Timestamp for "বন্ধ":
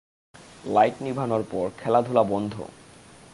2.23-2.53